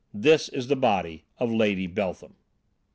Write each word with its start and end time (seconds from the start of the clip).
This 0.15 0.49
is 0.49 0.65
the 0.65 0.75
body 0.75 1.25
of 1.37 1.51
Lady 1.53 1.85
Beltham!" 1.85 2.33